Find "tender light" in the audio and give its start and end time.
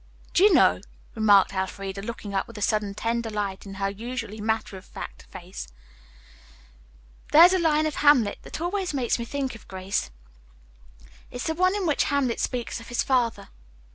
2.95-3.67